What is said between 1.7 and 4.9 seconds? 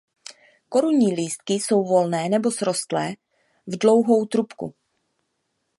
volné nebo srostlé v dlouhou trubku.